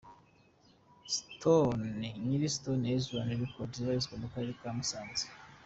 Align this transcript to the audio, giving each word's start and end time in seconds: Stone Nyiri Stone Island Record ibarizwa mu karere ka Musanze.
Stone 1.15 1.87
Nyiri 2.25 2.47
Stone 2.55 2.85
Island 2.97 3.29
Record 3.43 3.71
ibarizwa 3.79 4.15
mu 4.21 4.27
karere 4.33 4.53
ka 4.59 4.69
Musanze. 4.77 5.25